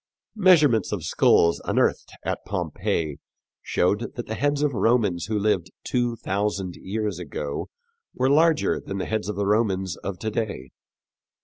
[0.37, 3.19] Measurements of skulls unearthed at Pompeii
[3.61, 7.69] showed that the heads of the Romans who lived two thousand years ago
[8.15, 10.71] were larger than the heads of the Romans of to day.